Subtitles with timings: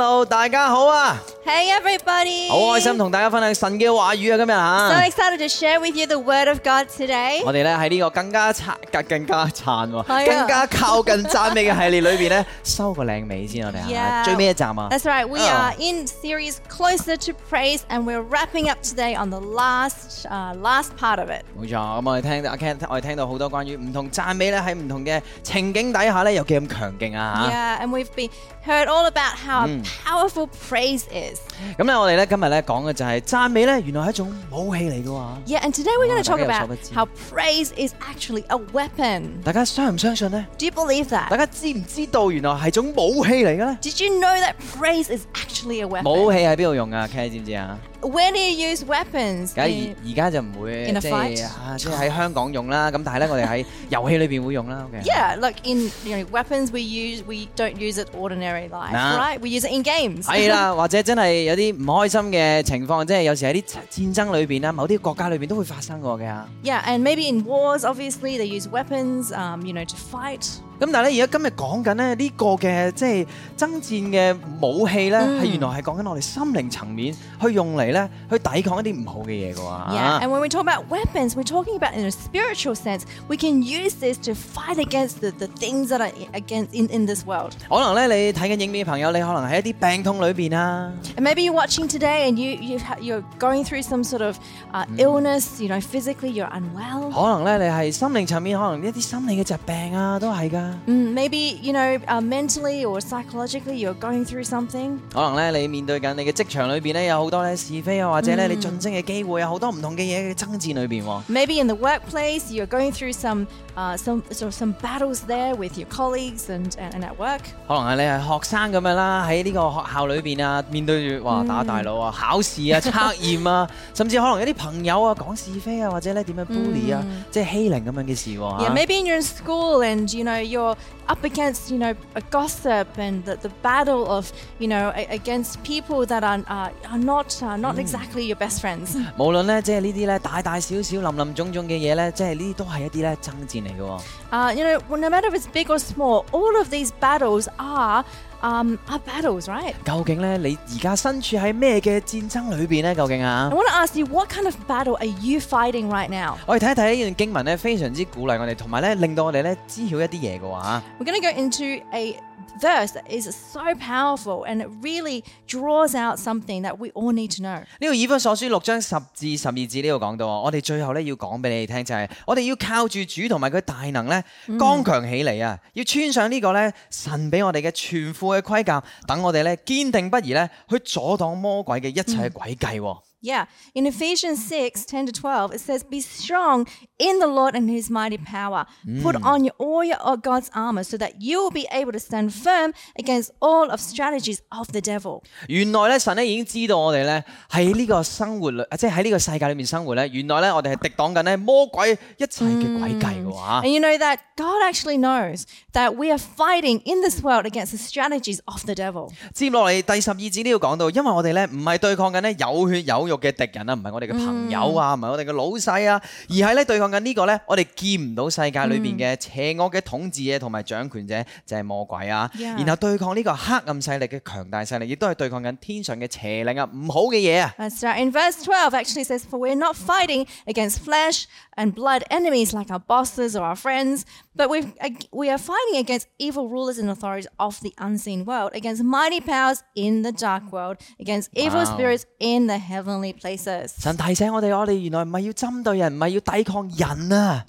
[0.00, 1.22] Hello，大家好啊！
[1.44, 2.48] Hey everybody!
[2.50, 4.36] 好开心同大家分享神嘅话语啊！
[4.36, 7.42] 今日 So 啊， excited to share with you the Word of God today.
[7.44, 14.88] 我哋咧喺呢个更加撑、更更加撑喎，系啊更加靠近赞美嘅系列里边咧，收个靓尾先，我哋啊 Yeah 最尾一站啊！
[14.90, 15.48] That's right, we Oh.
[15.48, 20.54] are in series Closer to Praise and we're wrapping up today on the last uh,
[20.60, 21.44] last part of it.
[21.56, 27.48] 冇错，咁我哋听到阿 Ken，我哋听到好多关于唔同赞美咧喺唔同嘅情景底下咧有几咁强劲啊
[27.80, 28.30] Yeah, and we've been
[28.66, 29.84] heard all about how Mm.
[30.04, 31.29] powerful praise is.
[31.30, 31.82] 嚇！
[31.82, 35.26] 咁咧我哋咧今日咧講嘅就係讚美咧，原來係一種武器嚟嘅喎。
[35.46, 36.94] Yeah, and today we're going to Oh, talk 大家有所 about 不知。
[36.94, 39.42] how praise is actually a weapon.
[39.44, 40.46] 大家相唔相信呢？
[40.58, 41.36] Do you believe 大 that?
[41.38, 43.78] 家知唔知道原來係種武器嚟嘅咧？
[43.82, 46.32] Did you know that praise is actually a 武 weapon?
[46.32, 47.08] 器喺邊度用啊？
[47.12, 47.78] K 知唔知啊？
[48.02, 49.52] Where do you use weapons?
[49.54, 51.36] 梗系 In- 而而家就唔会 In a 即 fight？
[51.36, 52.90] 系啊，即系喺香港用啦。
[52.90, 54.86] 咁但系咧，我哋喺游戏里边会用啦。
[54.88, 55.00] OK。
[55.04, 59.18] Yeah, like in you know weapons we use we don't use it ordinary life, Nah.
[59.18, 59.40] right?
[59.40, 60.24] We use it in games.
[60.24, 66.46] 系啦，或者真系有啲唔开心嘅情况，即系有时喺啲战争里边啦，某啲国家里边都会发生过嘅吓。
[66.64, 70.46] yeah, and maybe in wars, obviously they use weapons, um, you know, to fight.
[70.80, 79.94] 咁但係咧，而家今日講緊咧呢個嘅即係爭戰嘅武器咧，係、原來係講緊我哋心靈層面去用嚟咧去抵抗一啲唔好嘅嘢嘅喎。
[79.94, 83.04] Yeah, and when we talk about weapons, we're talking about in a spiritual sense.
[83.26, 87.06] We can use this to fight against the, the things that are against in, in
[87.06, 87.52] this world.
[87.70, 90.92] 可能咧你睇緊影片嘅朋友，你可能喺一啲病痛裏邊啊。
[91.16, 94.36] And maybe you're watching today and you, you ha- you're going through some sort of
[94.74, 97.10] uh, illness, you know, physically you're unwell.
[97.10, 100.70] 可能咧，你係心靈層面，可能一啲心理嘅疾病啊，都係 噶。
[100.86, 104.98] Mm, maybe, you know, uh, mentally or psychologically you're going through something.
[105.12, 111.22] 可能咧，你面对紧你嘅职场里边咧，有好多咧是非啊，或者咧你晋升嘅机会啊，好多唔同嘅嘢嘅争战里边喎。
[111.30, 113.46] Maybe in the workplace, you're going through some
[113.76, 117.40] uh, some so some battles there with your colleagues and, and, and at work.
[117.68, 128.36] 可能係你係學生咁樣啦，喺呢個學校裏邊啊，面對住哇打大佬啊、考試啊、測驗啊，甚至可能有啲朋友啊講是非啊，或者咧點樣 bully 啊，即係欺凌咁樣嘅事喎。
[128.38, 130.76] Yeah, 嚇 maybe you're in school and you know you're
[131.06, 135.62] up against you know a gossip and the, the battle of you know a, against
[135.62, 138.96] people that are uh, are not uh, not exactly your best friends.
[139.16, 144.00] 無論咧即係呢啲咧大大小小、林林總總嘅嘢咧，即係呢啲都係一啲咧爭戰 嚟嘅喎。
[144.30, 147.48] Uh, you know, well, no matter if it's big or small, all of these battles
[147.58, 148.04] are
[148.42, 149.74] um, are battles, right?
[149.84, 152.94] 究竟咧你而家身处喺咩嘅战争里边咧？
[152.94, 156.36] 究竟啊 I？want to ask you, what kind of battle are you fighting right now?
[156.46, 160.82] 我哋睇一睇呢段经文咧，非常之鼓励我哋，同埋咧令到我哋咧知晓一啲嘢嘅喎吓。
[161.00, 162.16] We're going to go into a
[162.60, 167.36] verse that is so powerful and it really draws out something that we all need
[167.36, 167.60] to know.
[167.60, 174.24] 呢個以弗所書六章十至十二節呢度講到啊，我哋最後咧要講俾你哋聽就係、我哋要靠住主同埋佢大能咧，
[174.58, 175.58] 剛強起嚟啊！
[175.74, 182.98] 要穿上呢個咧神俾我哋嘅全副嘅盔甲，等我哋咧堅定不移咧去阻擋魔鬼嘅一切詭計喎。
[183.22, 186.66] Yeah, in Ephesians 6 10 to 12, it says, Be strong
[186.98, 188.66] in the Lord and his mighty power.
[189.02, 191.98] Put on your, all your, of God's armor so that you will be able to
[191.98, 195.22] stand firm against all of strategies of the devil.
[195.48, 207.46] 原来咧神咧已经知道我哋咧喺呢个生活里，即系喺呢个世界里面生活咧，原来咧我哋系敌挡紧咧魔鬼一切嘅诡计嘅喎吓 And you know that God actually knows that we are fighting in this world
[207.46, 209.10] against the strategies of the devil.
[209.34, 222.30] 接落嚟第十二节呢度讲到，因为我哋咧唔系对抗紧咧有血有 肉嘅敵人啊，唔係我哋嘅朋友啊，唔係我哋嘅老細啊，而係咧對抗緊呢個咧我哋見唔到世界裏邊嘅邪惡嘅統治者同埋掌權者，就係魔鬼啊。
[222.36, 227.54] Yeah 然後對抗呢個黑暗勢力嘅強大勢力，亦都係對抗緊天上嘅邪靈啊，唔好嘅嘢啊。
[227.58, 227.96] That's right.
[228.02, 231.24] In verse 12, actually says, For we're not fighting against flesh
[231.56, 234.02] and blood enemies like our bosses or our friends,
[234.34, 234.72] but we've,
[235.12, 239.62] we are fighting against evil rulers and authorities of the unseen world, against mighty powers
[239.74, 241.74] in the dark world, against evil Wow.
[241.74, 243.74] spirits in the heavenly places.
[243.80, 247.46] 神提醒我哋，我哋原来唔系要针对人，唔系要抵抗人啊。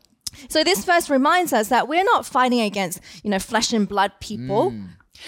[0.49, 4.11] So this verse reminds us that we're not fighting against, you know, flesh and blood
[4.19, 4.71] people.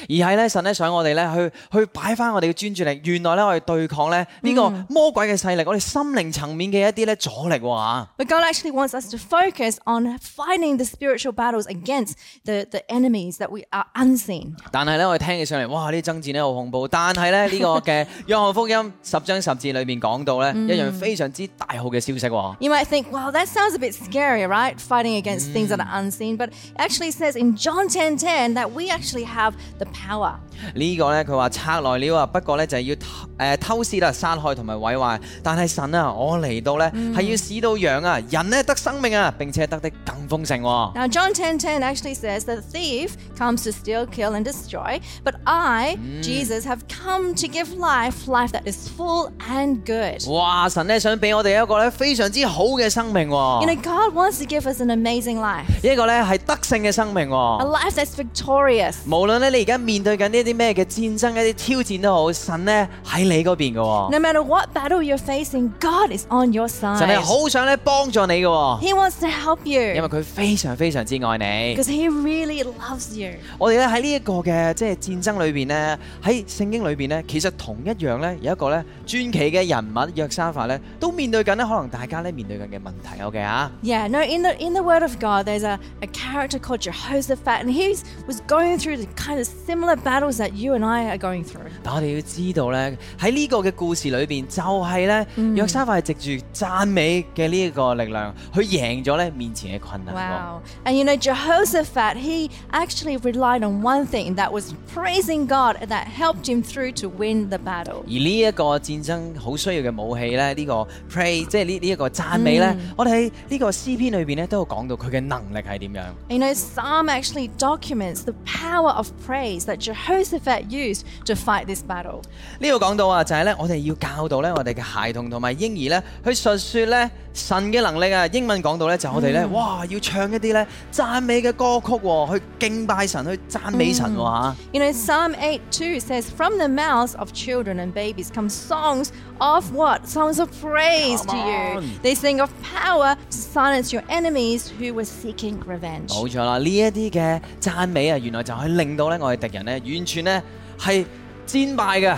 [0.07, 3.01] 而係咧，神咧想我哋咧去去擺翻我哋嘅專注力。
[3.04, 12.13] 原來咧我哋對抗咧呢個魔鬼嘅勢力，我哋心靈層面嘅一啲咧阻力喎嚇 But God actually wants us to focus on fighting the spiritual battles against
[12.45, 14.54] the, the enemies that we are unseen.
[14.71, 15.89] 但係咧，我哋聽起上嚟，哇！
[15.89, 16.88] 呢啲爭戰咧好恐怖。
[16.88, 22.56] 但係咧，呢、個嘅約翰福音十章十節裏邊講到咧，一樣非常之大好嘅消息喎。
[22.60, 24.75] You might think, well, that sounds a bit scary, right?
[24.80, 26.38] Fighting against things that are unseen.
[26.38, 30.33] But it actually says in John 10:10 that we actually have the power.
[30.75, 33.07] 呢個呢，佢話賊來了啊，不過呢，就係要偷
[33.38, 35.19] 誒偷竊啊、殺害同埋毀壞。
[35.44, 40.95] 但係神啊，我嚟到呢，係要使到羊啊、人呢得生命啊，並且得的更豐盛喎。
[40.95, 45.36] Now, John 10:10 actually says that the thief comes to steal, kill, and destroy, but
[45.45, 50.27] I, Jesus, have come to give life, life that is full and good.
[50.30, 50.68] 哇！
[50.69, 57.80] 神呢，想俾我哋一個呢非常之好嘅生命 You 喎， know, God wants to give us an amazing life, 一個呢係得勝嘅生命 a 喎。
[57.80, 58.95] life that's victorious.
[59.06, 64.12] 無論咧你而家 面對緊呢啲咩嘅戰爭、一啲挑戰都好，神呢喺你嗰邊嘅喎。
[64.12, 67.07] No matter what battle you're facing, God is on your 神 side.
[67.07, 71.75] 係好想咧幫助你嘅喎， He wants to help 因為 you 佢非常非常之愛你。
[71.75, 73.31] because He really loves you.
[73.57, 83.21] 我哋咧喺呢一個嘅即係戰爭裏邊呢，喺聖經裏邊呢，其實同一樣呢，有一個呢傳奇嘅人物約沙法呢，都面對緊呢可能大家呢面對緊嘅問題。
[83.24, 86.81] OK 啊， Yeah, no, in the in the Word of God, there's a, a character called
[86.81, 87.89] Jehoshaphat, and he
[88.27, 91.69] was going through the kind of similar battles that you and I are going through.
[91.83, 95.25] 但我哋要知道呢，喺呢个嘅故事里边，就系呢
[95.56, 100.19] 约沙法系藉住赞美嘅呢一个力量，去赢咗呢面前嘅困难喎。
[100.54, 100.62] Wow.
[100.86, 106.07] And you know, Jehoshaphat, he actually relied on one thing that was praising God that
[106.07, 108.04] helped him through to win the battle.
[108.06, 116.04] 而呢一个战争好需要嘅武器咧，呢、个 pray 即系呢呢一个赞美咧，我哋喺呢个诗篇里边咧都有讲到佢嘅能力系点样。
[116.30, 121.83] You know, Psalm actually documents the power of praise that Jehoshaphat used to fight this
[121.83, 122.21] battle.
[122.60, 128.25] 呢度讲到啊，就系咧，我哋要教导咧我哋嘅孩童同埋婴儿咧，去述说咧神嘅能力啊。
[128.27, 134.56] 英文讲到咧，就我哋咧，哇，要唱一啲咧赞美嘅歌曲喎，去敬拜神，去赞美神喎吓。
[134.74, 139.10] You know, Psalm 8 2 says, From the mouths of children and babies come songs
[139.39, 140.07] of what?
[140.07, 141.77] Songs of praise Come to you.
[141.80, 141.83] on.
[142.04, 146.10] They sing of power to silence your enemies who were seeking revenge.
[146.10, 150.44] 冇错啦，呢一啲嘅赞美啊，原来就可以令到咧我 哋敵人咧完全咧
[150.80, 151.06] 係
[151.48, 152.18] 戰敗嘅。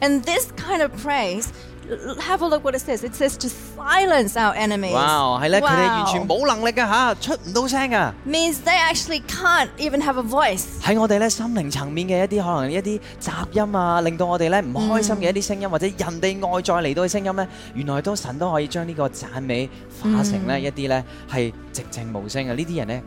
[0.00, 1.48] And this kind of praise,
[1.90, 3.04] l- l- have a look what it says.
[3.04, 4.92] It says to silence our enemies.
[4.94, 6.28] 哇，係咧，佢哋完全 Wow.
[6.40, 8.14] 冇能力嘅嚇，出唔到聲噶。
[8.26, 10.64] Means they actually can't even have a voice.
[10.82, 19.68] 喺我哋咧心靈層面嘅一啲可能一啲雜音啊，令到我哋咧唔開心嘅一啲聲音，或者人哋外在嚟到嘅聲音咧，原來都神都可以將呢個讚美
[20.02, 22.54] 化成咧一啲咧係寂靜無聲嘅。
[22.54, 23.02] 呢啲人咧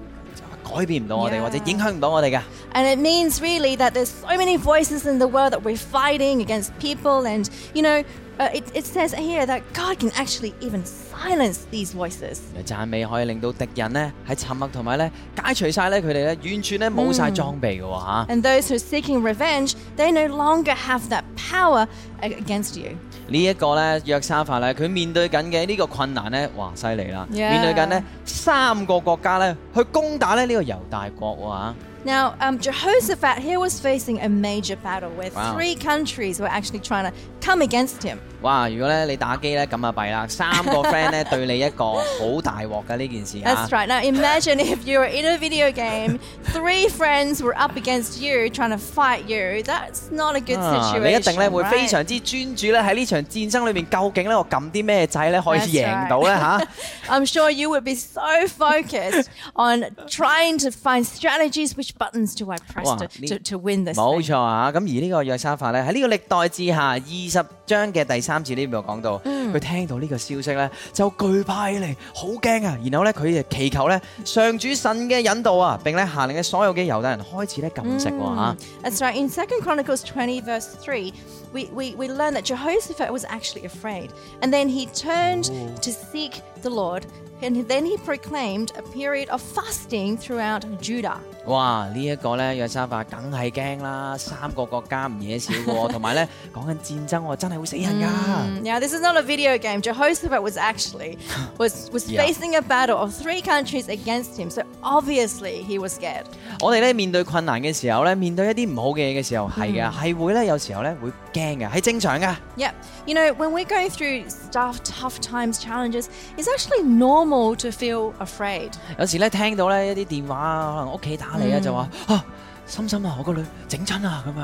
[0.68, 1.42] 改變唔到我哋， Yeah.
[1.42, 2.42] 或者影響唔到我哋嘅。
[2.74, 6.42] And it means really that there's so many voices in the world that we're fighting
[6.42, 7.25] against people.
[7.28, 8.04] And, you know,
[8.40, 12.40] uh, it, it says here that God can actually even silence these voices.
[12.56, 18.25] 原來讚美可以令到敵人咧喺沉默同埋咧解除晒咧佢哋咧完全咧冇晒裝備嘅喎嚇。
[18.34, 21.88] And those who are seeking revenge, they no longer have that power
[22.22, 22.90] a- against you.
[23.28, 27.25] 呢一个咧约沙法咧，佢面对紧嘅呢个困难咧，哇犀利啦！
[27.31, 27.50] Yeah.
[27.51, 31.75] 面对紧呢三个国家咧去攻打咧呢个犹大国喎吓
[32.06, 35.54] Now, um, Jehoshaphat here was facing a major battle where Wow.
[35.56, 38.18] three countries were actually trying to come against him.
[38.42, 38.68] 哇！
[38.68, 43.88] 如果咧你打機咧咁啊弊啦，三個 friend 咧對你一個好大鑊嘅呢件事啊 That's！right.
[43.88, 46.19] Now, imagine if you were in a video game,
[46.51, 49.63] three friends were up against you trying to fight you.
[49.63, 51.00] That's not a good 啊 situation.
[51.10, 51.69] 你一定咧會 right?
[51.69, 56.40] 非常之專注咧喺呢場戰爭裏面，究竟咧我撳啲咩掣咧可以 That's 贏到咧 right.
[56.60, 56.68] 嚇？
[57.10, 61.75] I'm sure you would be so focused on trying to find strategies.
[61.78, 63.98] Which buttons do I press Wow, to, ni- to, to win this?
[63.98, 64.28] 冇 thing?
[64.28, 64.72] 錯啊！
[64.72, 72.78] 咁而呢個約沙法咧喺呢個歷代志下二十章嘅第 三節呢度講到，佢、聽到呢個消息咧就懼怕起嚟，好驚啊！
[72.83, 79.16] 然後咧佢就祈求咧上主神嘅引導啊，並咧下令嘅所有嘅猶太人開始咧禁食喎嚇 That's right.
[79.16, 81.14] In 2 Chronicles 20, verse 3,
[81.54, 84.09] we, we, we learn that Jehoshaphat was actually afraid.
[84.42, 85.45] And then he turned
[85.81, 87.04] to seek the Lord.
[87.42, 91.18] And then he proclaimed a period of fasting throughout Judah.
[91.45, 91.90] 哇！
[91.94, 98.62] 呢、一个咧约沙法梗系惊啦，三个国家唔嘢少嘅喎，同埋咧讲紧战争喎，真系会死人㗎。
[98.64, 99.81] Now, this is not a video game.
[99.81, 101.18] Jehoshaphat was actually
[101.57, 102.26] was, was Yeah.
[102.26, 104.50] facing a battle of three countries against him.
[104.50, 106.26] So obviously he was scared.
[106.62, 112.35] 我哋咧面對困難嘅時候咧，面對一啲唔好嘅嘢嘅時候，係嘅，係會咧有時候咧會驚嘅，係正常嘅。
[112.57, 112.71] Yeah.
[113.06, 116.06] You know, when we're going through stuff, tough times, challenges,
[116.38, 118.71] it's actually normal to feel afraid.
[118.97, 122.26] 有時咧聽到咧一啲電話，可能屋企打嚟啊，就話啊，
[122.68, 124.42] 心心啊，我個女整親啊咁樣，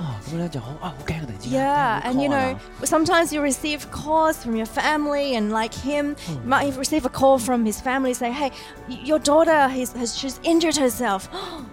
[0.00, 1.20] 啊咁咧就好啊，好驚啊！
[1.20, 5.36] 突然之間 Yeah, 聽 and 到 you call know, 啊 sometimes you receive calls from your family,
[5.38, 8.50] and like him, you might receive a call from his family saying, "Hey,
[8.88, 11.24] y- your daughter has, has she's injured herself."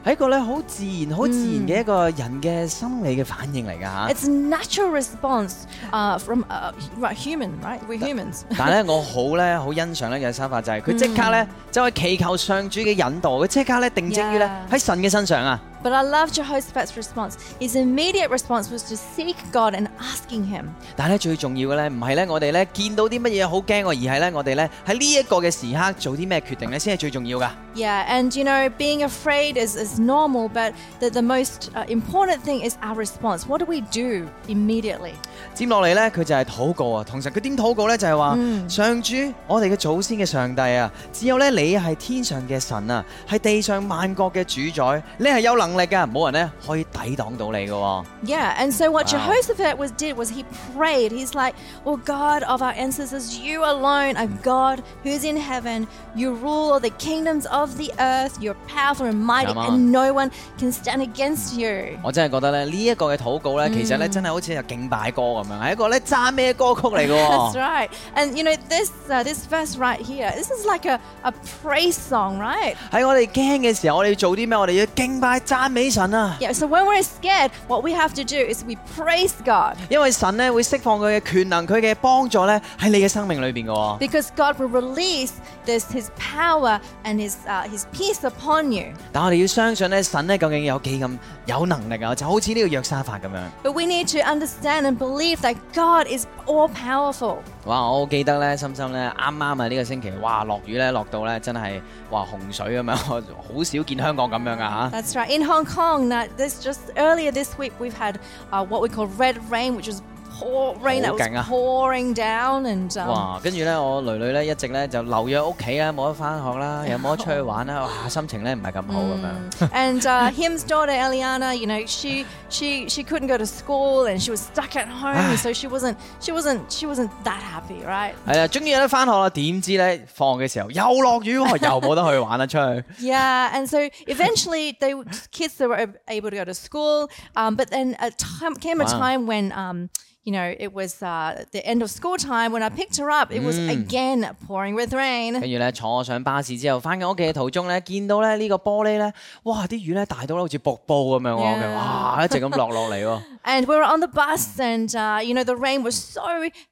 [0.04, 4.08] 係一個咧好自然、好自然嘅一個人嘅心理嘅反應嚟㗎嚇。
[4.10, 5.54] It's a natural response
[5.92, 7.80] uh, from uh, right, human, right?
[7.88, 8.42] We're humans.
[8.58, 14.74] 但係咧，我好咧好欣賞呢嘅手法就係佢即刻咧就係祈求上主嘅引導，佢即刻咧定睛於咧 Yeah.
[14.76, 15.57] 喺神嘅身上啊！
[15.59, 15.68] Bye.
[15.84, 17.34] But I love Jehoshaphat's response.
[17.60, 20.68] His immediate response was to seek God and asking Him.
[20.96, 27.52] 但係咧最重要嘅咧，唔係咧我哋咧見到啲乜嘢好驚喎，而係咧我哋咧喺呢一個嘅時刻做啲咩決定咧，先係最重要噶。
[27.76, 32.44] Yeah, and you know, being afraid is, is normal, but the, the most uh, important
[32.46, 33.46] thing is our response.
[33.48, 35.14] What do we do immediately?
[35.54, 37.04] 接落嚟咧，佢就係禱告啊。
[37.04, 37.98] 同時佢點禱告咧？
[37.98, 38.38] 就係話、
[38.70, 39.16] 上主，
[39.48, 48.06] 我哋嘅祖先嘅上帝啊，只有咧你係天上嘅神啊，係地上萬國嘅主宰，你係有能 力噶，冇人咧可以抵挡到你嘅喎。
[48.26, 49.20] Yeah, and so what Wow.
[49.20, 50.46] Jehoshaphat was did was he
[50.76, 51.12] prayed.
[51.12, 55.88] He's like, "Well, God of our ancestors, you alone are God who's in heaven.
[56.16, 58.40] You rule all the kingdoms of the earth.
[58.40, 59.68] You're powerful and mighty, Come on.
[59.74, 67.60] and no one can stand against you." 我真系觉得咧，呢、一个嘅祷告咧，其实咧真系好似有敬拜歌咁样，系一个咧赞美嘅歌曲嚟嘅 That's 喎。
[67.60, 67.90] right.
[68.16, 70.32] And you know this uh, this verse right here.
[70.32, 71.34] This is like a, a
[71.64, 72.76] praise song, right?
[72.92, 74.58] 喺我哋惊嘅时候，我哋要做啲咩？
[74.58, 76.38] 我哋要敬拜赞 美神啊！
[76.40, 76.54] Yeah.
[76.54, 84.00] So when we're scared, what we have to do is we praise God 因为神咧会释放佢嘅权能，佢嘅帮助咧喺你嘅生命里边嘅喎。
[84.00, 85.32] because God will release
[85.66, 88.94] this His power and His uh, His peace upon you.
[89.12, 92.14] 但我哋要相信咧，神咧究竟有几咁有能力啊？
[92.16, 93.42] 就好似呢个约沙法咁样。
[93.64, 97.38] But we need to understand and believe that God is all powerful.
[97.66, 97.82] 哇！
[97.90, 104.92] 我好记得咧，深深咧啱啱啊呢个星期，哇落雨咧落到咧真系哇洪水咁样，我好少见香港咁样噶吓。
[104.94, 105.24] That's right.
[105.49, 108.21] Hong Kong, that this just earlier this week, we've had
[108.53, 110.03] uh, what we call red rain, which is
[110.40, 111.46] pour, rain that was 好劲啊。
[111.48, 113.40] pouring down, and um, 哇！
[113.44, 118.10] 跟住咧，我女女咧一直咧就留咗喺屋企啦，冇得翻学啦，又冇得出去玩啦，哇！
[118.10, 119.70] 心情咧唔系咁好咁样。
[119.72, 124.20] and uh, him's daughter Eliana, you know, she she she couldn't go to school and
[124.22, 128.14] she was stuck at home, so she wasn't she wasn't she wasn't that happy, right?
[128.28, 132.84] 系啊，终于有得翻学啦，点知咧放学嘅时候又落雨喎，又冇得去玩啦出去。
[133.08, 134.94] Yeah, and so eventually they
[135.32, 138.86] kids they were able to go to school, um, but then a time came a
[138.86, 139.00] Wow.
[139.00, 139.90] time when um,
[140.28, 143.32] you know it was uh, the end of school time when I picked her up.
[143.32, 145.34] It was again pouring with rain.
[145.40, 149.68] 跟住咧坐上巴士之後，翻緊屋企嘅途中咧，見到咧呢個玻璃咧，哇！
[149.68, 151.76] 啲雨咧大到咧好似瀑布咁樣喎， Yeah.
[151.76, 152.22] 哇！
[152.24, 153.22] 一直咁落落嚟喎。
[153.48, 156.22] And we were on the bus, and uh, you know the rain was so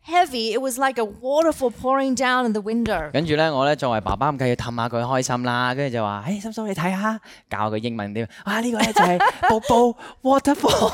[0.03, 3.11] heavy; it was like a waterfall pouring down in the window.
[3.11, 5.73] 跟住咧，我咧作为爸爸咁，梗系要氹下佢开心啦。
[5.73, 8.61] 跟住就话：，诶，心心你睇下，教佢英文点啊？
[8.61, 10.91] 呢、个咧就系瀑布 waterfall。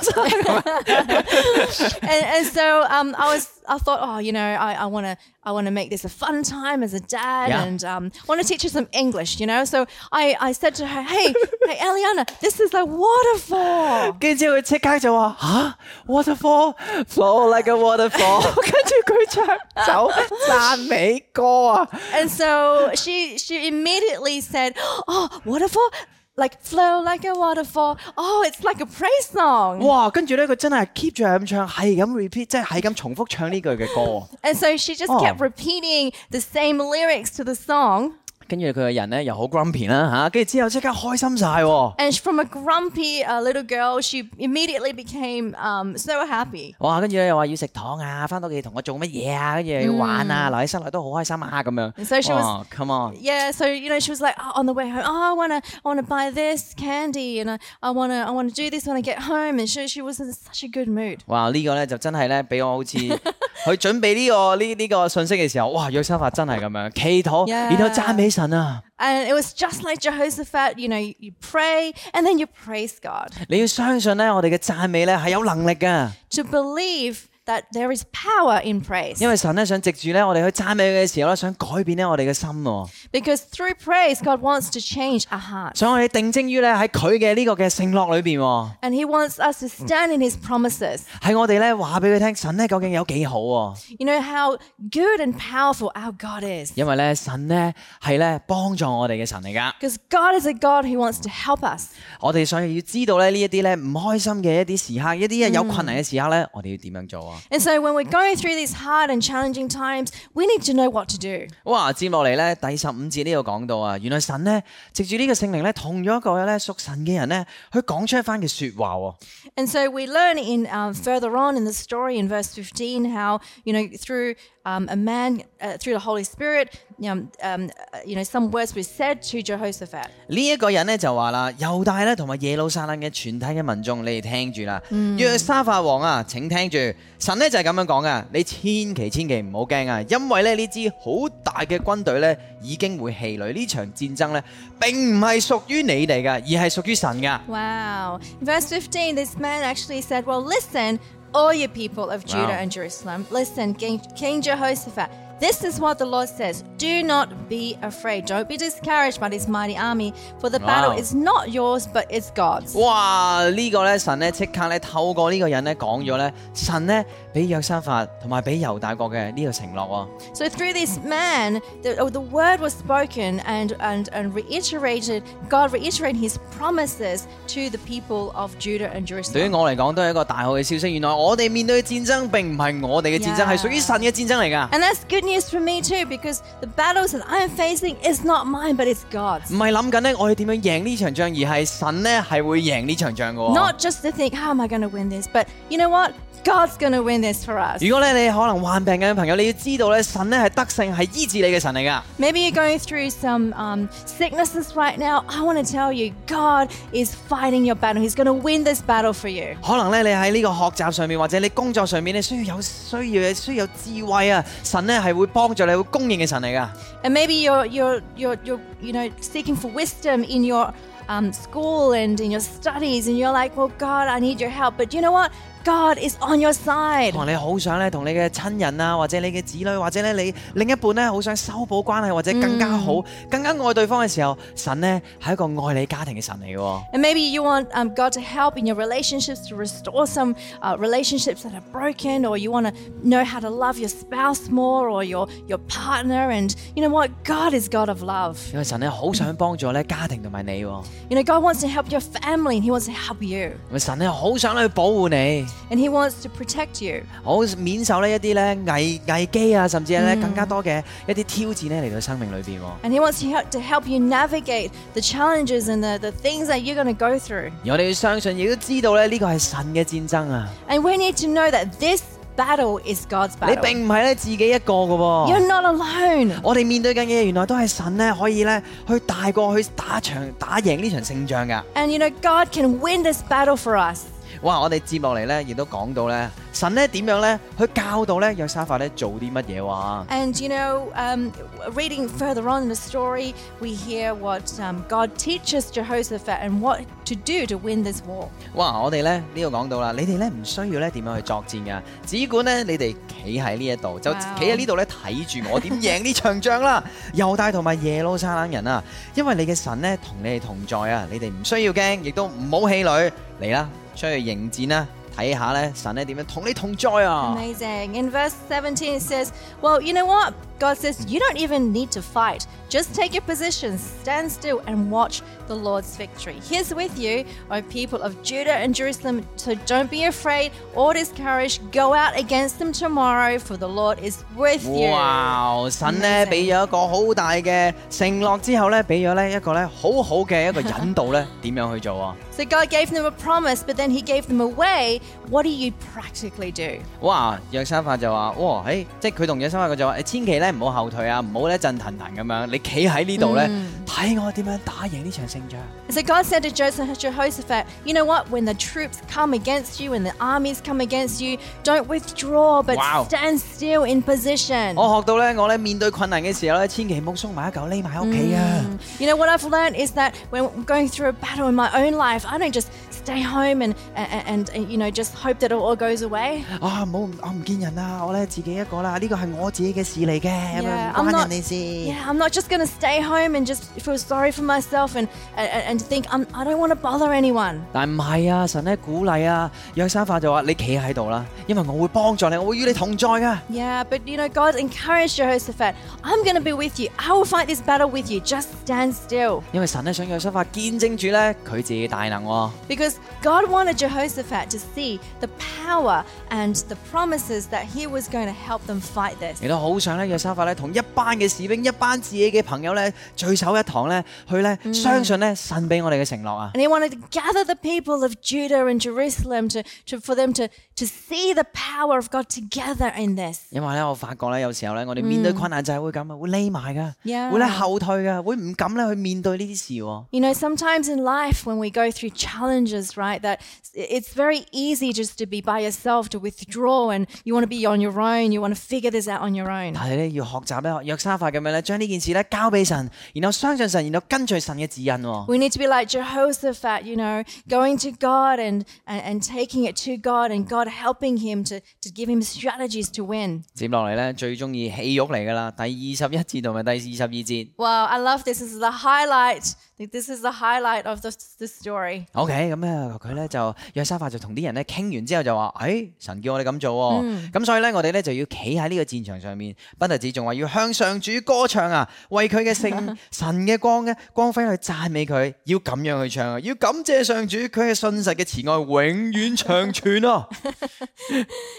[2.01, 5.17] and, and so um, I was, I thought, oh, you know, I, I want to,
[5.43, 7.63] I want to make this a fun time as a dad, Yeah.
[7.63, 9.65] and um, want to teach her some English, you know.
[9.65, 11.33] So I, I said to her, hey,
[11.67, 14.13] hey, Eliana, this is a waterfall.
[14.19, 16.75] 跟住之后佢即刻就话：吓 waterfall
[17.07, 18.41] flow like a waterfall。
[18.55, 19.45] 跟住佢唱
[19.85, 20.11] 首
[20.47, 21.89] 赞美歌啊！
[22.13, 24.73] And so she, she immediately said,
[25.07, 25.91] oh, waterfall,
[26.35, 27.97] like flow like a waterfall.
[28.15, 29.79] Oh, it's like a praise song.
[29.85, 30.09] 哇！
[30.11, 34.27] 跟住咧，佢真系 keep 住系咁唱，系咁 repeat，即系系咁重复唱呢句嘅歌。
[34.43, 35.19] And so she just Oh.
[35.23, 38.13] kept repeating the same lyrics to the song.
[38.51, 41.95] 跟住佢個人咧又好 grumpy 啦嚇，跟住之後即刻開心晒喎。
[41.97, 46.73] And from a grumpy uh, little girl, she immediately became um, so happy.
[46.79, 47.01] 哇！
[47.01, 52.05] 跟住咧又話要食糖啊，翻到屋企同我做乜嘢啊，跟住又要玩啊，留喺室內都好開心啊咁樣。
[52.05, 53.15] So she was- 哇，come on！
[53.21, 55.03] Yeah, so you know, she was like oh, on the way home.
[55.03, 58.69] Oh, I wanna, I wanna buy this candy, and I, I wanna, I wanna do
[58.69, 59.59] this when I get home.
[59.59, 61.17] And she, she was in such a good mood.
[61.25, 61.51] 哇！
[61.51, 65.91] 呢、個咧就真係咧，俾我好似去準備呢、個呢呢、個信息嘅時候，哇！
[65.91, 68.83] 約沙法真係咁樣祈禱 Yeah 然後讚美神 啊！
[68.97, 70.79] And it was just like Jehoshaphat.
[70.79, 77.89] You know, you, you pray and then you praise God 你要相信咧，我哋嘅赞美咧系有能力噶， to believe that there
[77.95, 79.21] is power in praise.
[79.21, 82.89] 因为神咧想藉住咧我哋去赞美佢嘅时候咧，想改变咧我哋嘅心喎。
[83.13, 85.77] Because through praise, God wants to change our hearts.
[85.79, 91.03] 所以我哋定睛于咧喺佢嘅呢个嘅承诺里边喎， And He wants us to stand in His promises.
[91.21, 93.77] 系我哋咧话俾佢听，神咧究竟有几好喎？
[93.99, 94.57] You know how
[94.91, 96.73] good and powerful our God is.
[96.75, 101.91] 因为咧神咧系咧帮助我哋嘅神嚟噶， Because God is a God who wants to help us.
[102.19, 107.30] 我哋所以要知道咧呢一啲咧唔开心嘅一啲时刻，一啲有困难嘅时刻咧，我哋要点样做啊？
[107.49, 110.89] And so when we're going through these hard and challenging times, we need to know
[110.89, 111.47] what to do.
[111.63, 111.91] 哇！
[111.93, 119.15] 接落嚟咧，第十五节呢度讲到啊，原来神咧藉住呢个圣灵咧，同咗一个咧属神嘅人咧，去讲出一番嘅说话喎。
[119.55, 123.39] And so we learn in um, further on in the story in verse 15 how,
[123.63, 126.69] you know, through um, a man uh, through the Holy Spirit.
[126.99, 130.07] You know, um, uh, you know, some words were said to Jehoshaphat.
[130.27, 134.81] 呢一個人咧就話啦，猶大咧同埋耶路撒冷嘅全體嘅民眾，你哋聽住啦。
[135.17, 136.77] 約沙法王啊，請聽住，
[137.19, 144.43] 神咧就係咁樣講噶，你千祈千祈唔好驚啊，因為咧呢支好大嘅軍隊咧已經會氣餒，呢場戰爭咧
[144.79, 147.41] 並唔係屬於你哋噶，而係屬於神噶。
[147.47, 148.19] Wow.
[148.41, 150.99] In verse 15, this man actually said, Well, listen,
[151.33, 152.61] all you people of Judah Wow.
[152.61, 155.09] and Jerusalem, listen, King, King Jehoshaphat.
[155.39, 158.25] This is what the Lord says Do not be afraid.
[158.25, 160.97] Don't be discouraged by this mighty army, for the battle Wow.
[160.97, 162.73] is not yours, but it's God's.
[162.75, 163.47] 哇！
[163.51, 170.07] 呢、个咧神咧即刻咧透过呢个人咧讲咗咧，神咧 俾约沙法同埋俾犹大国嘅呢个承诺喎。
[170.33, 175.71] So through this man, the, oh, the word was spoken and, and, and reiterated, God
[175.71, 179.57] reiterated his promises to the people of Judah and 对于 Jerusalem.
[179.57, 180.93] 我嚟讲都系一个大好嘅消息。
[180.93, 184.69] 原来我哋面对嘅战争并唔系我哋嘅战争， Yeah 系属于神嘅战争嚟㗎。
[184.71, 188.47] And that's good news for me too, because the battles that I'm facing is not
[188.47, 189.51] mine, but it's God's.
[189.53, 193.53] 唔系谂紧咧，我哋点样赢呢场仗，而系神咧系会赢呢场仗嘅喎。
[193.53, 195.27] Not just to think, how am I going to win this?
[195.27, 196.13] But you know what?
[196.45, 197.81] God's going to win this for us.
[197.85, 202.01] 如果咧你可能患病嘅朋友，你要知道咧，神咧系得胜，系医治你嘅神嚟㗎。
[202.17, 205.25] Maybe you're going through some um, sicknesses right now.
[205.27, 208.01] I want to tell you, God is fighting your battle.
[208.01, 209.57] He's going to win this battle for you.
[209.61, 214.45] 可能咧你喺呢个学习上面或者你工作上面，你需要有需要嘅需要有智慧啊！
[214.63, 216.65] 神咧系会帮助你，会供应嘅神嚟㗎。
[217.03, 220.71] And maybe you're you're you're you're you know seeking for wisdom in your
[221.09, 224.77] um, school and in your studies, and you're like, well, God, I need your help.
[224.77, 225.31] But you know what?
[225.65, 227.11] God is on your side.
[227.11, 236.81] 可能你好想咧同你嘅亲人啊，或者你嘅子女，或者咧你另一半咧好想修补关系，或者更加好、更加爱对方嘅时候，神咧系一个爱你家庭嘅神嚟嘅喎。
[236.93, 240.77] And maybe you want um, God to help in your relationships to restore some uh,
[240.77, 244.87] relationships that are broken, or you want to know how to love your spouse more
[244.87, 246.31] or your, your partner.
[246.31, 247.11] And you know what?
[247.25, 248.37] God is God of love.
[248.53, 253.49] 因为神咧好想帮助咧家庭同埋你喎， You know, God wants to help your family and He wants to help you.
[253.67, 257.03] 因为神咧好想去保护你， And He wants to protect you.
[257.23, 262.87] 好免受呢一啲咧危危机啊，甚至系咧更加多嘅一啲挑战咧嚟到生命里边喎。
[262.87, 266.47] And He wants to help, to help you navigate the challenges and the, the things
[266.47, 267.51] that you're going to go through.
[267.65, 270.47] 而我哋要相信，亦都知道咧呢个系神嘅战争啊！
[270.69, 272.01] And we need to know that this
[272.37, 273.61] battle is God's 你 battle.
[273.61, 275.31] 并唔系咧自己一个嘅喎。
[275.33, 276.33] You're not alone.
[276.43, 281.63] 我哋面对紧嘅嘢，原来都系神咧可以咧去带过去打场打赢呢场胜仗噶。
[281.75, 284.03] And you know, God can win this battle for us.
[284.41, 284.59] 哇！
[284.59, 290.05] 我哋接落嚟咧，亦都講到咧，神咧點樣咧去教導咧約沙法咧做啲乜嘢話？
[290.09, 291.31] And you know, um,
[291.75, 296.81] reading further on in the story, we hear what um, God teaches Jehoshaphat and what
[297.05, 298.27] to do to win this war.
[298.55, 298.79] 哇！
[298.81, 306.83] 我哋咧呢度講到啦，你哋咧唔需要咧點樣去作戰噶，只管咧你哋企喺呢一度，就 Wow 企喺呢度咧睇住我點贏呢場仗啦。
[307.15, 308.83] 猶大同埋耶路撒冷人啊，
[309.15, 313.11] 因為你嘅神咧同你哋同在啊，你哋唔需要驚，亦都唔好氣餒，
[313.41, 314.87] 嚟啦， 出去迎戰啦，
[315.17, 317.35] 睇下咧神咧點樣同你同在啊！
[317.37, 317.93] Amazing.
[317.99, 319.29] In verse 17, it says,
[319.61, 320.33] Well, you know what?
[320.61, 322.47] God says, You don't even need to fight.
[322.67, 326.35] Just take your positions, stand still, and watch the Lord's victory.
[326.49, 329.23] He's with you, O people of Judah and Jerusalem.
[329.37, 331.71] So don't be afraid or discouraged.
[331.71, 334.89] Go out against them tomorrow, for the Lord is with you.
[334.91, 335.69] 哇！
[335.69, 342.15] 神咧 Amazing 俾咗一个好大嘅承诺之后咧，俾咗咧一个咧好好嘅一个引导咧，点样去做啊？
[342.31, 344.99] So God gave them a promise, but then He gave them a way.
[345.29, 346.81] What do you practically do?
[347.01, 347.37] 哇！
[347.51, 353.49] 约沙法就话：哇，诶，即系佢同约沙法佢就话：你千祈咧 唔好後退啊，唔好咧震騰騰咁樣，你企喺呢度咧
[353.87, 355.59] 睇我點樣打贏呢場勝仗。
[355.89, 358.29] And so God said to Joseph, Jehoshaphat, you know what?
[358.29, 362.75] When the troops come against you and the armies come against you, don't withdraw, but
[362.75, 363.07] Wow.
[363.09, 364.75] stand still in position.
[364.75, 368.65] 我學到咧，我咧面對困難嘅時候咧，千祈唔好鬆埋一嚿匿埋喺屋企啊！
[368.99, 371.69] You know what I've learned is that when I'm going through a battle in my
[371.73, 375.39] own life, I don't just stay home and and, and, and you know just hope
[375.39, 376.43] that it all goes away.
[376.59, 381.53] 啊，唔好我唔見人啊，我咧自己一個啦，呢個係我自己嘅事嚟嘅， 咁样 Yeah, 唔 I'm 关 not- 人哋事。
[381.55, 385.07] Yeah, I'm not just going to stay home and just feel sorry for myself and
[385.35, 387.61] and, and think I'm, I don't want to bother anyone.
[387.73, 393.39] 但唔系啊，神咧鼓励啊，约沙法就话：你企喺度啦，因为我会帮助你，我会与你同在噶。
[393.51, 396.89] Yeah, but you know, God encouraged Jehoshaphat, I'm going to be with you.
[396.97, 398.19] I will fight this battle with you.
[398.21, 399.41] Just stand still.
[399.51, 402.49] 因为神咧想约沙法见证住咧佢自己大能喎。
[402.67, 405.27] Because God wanted Jehoshaphat to see the
[405.65, 409.41] power and the promises that he was going to help them fight this.
[409.43, 416.52] 亦都好想咧约 沙法咧，同一班嘅士兵、一班自己嘅朋友咧聚首一堂咧，去咧相信咧神俾我哋嘅承諾啊。
[416.54, 420.46] And he wanted to gather the people of Judah and Jerusalem to to for them to
[420.76, 423.40] to see the power of God together in this。
[423.50, 430.04] 因為咧，我發覺咧，有時候咧，我哋面對困難就係會咁啊，會匿埋㗎，會咧後退㗎，會唔敢咧去面對呢啲事喎。
[430.10, 433.38] You know, sometimes in life when we go through challenges, right, that
[433.74, 437.66] it's very easy just to be by yourself, to withdraw, and you want to be
[437.66, 439.72] on your own, you want to figure this out on your own。
[439.74, 440.11] 但係咧。
[440.13, 445.25] 要学习咧，约沙法咁样咧，将呢件事咧交俾神，然后相信神，然后跟随神嘅指引喎。
[445.25, 449.69] We need to be like Jehoshaphat, you know, going to God and, and, and taking
[449.69, 453.43] it to God and God helping him to, to give him strategies to win.
[453.53, 457.49] 接落嚟咧，最中意戏肉嚟噶啦，第二十一节同埋第二十二节。
[457.57, 458.37] Wow, I love this.
[458.37, 459.53] This is the highlight.
[459.81, 462.05] This is the highlight of the, the story.
[462.13, 480.27] OK，咁咧佢咧就约沙法就同啲人咧倾完之后就话：，诶、神叫我哋咁做喎、咁、所以咧我哋咧就要企喺呢个战场上面，不特止仲话要向上主歌唱啊，为佢嘅圣神嘅光嘅光辉去赞美佢，要咁样去唱啊，要感谢上主佢嘅信实嘅慈爱永远长存啊！